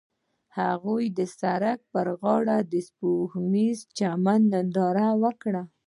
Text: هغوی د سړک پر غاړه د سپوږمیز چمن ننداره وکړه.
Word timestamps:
هغوی 0.59 1.05
د 1.17 1.19
سړک 1.39 1.79
پر 1.93 2.07
غاړه 2.19 2.57
د 2.71 2.73
سپوږمیز 2.87 3.77
چمن 3.97 4.41
ننداره 4.53 5.07
وکړه. 5.23 5.63